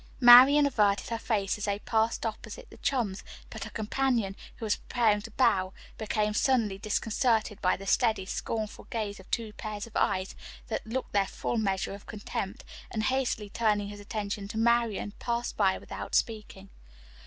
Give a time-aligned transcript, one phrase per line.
[0.19, 4.77] Marian averted her face as they passed opposite the chums, but her companion, who was
[4.77, 9.95] preparing to bow, became suddenly disconcerted by the steady, scornful gaze of two pairs of
[9.95, 10.33] eyes,
[10.69, 15.55] that looked their full measure of contempt, and hastily turning his attention to Marian passed
[15.55, 16.69] by without speaking.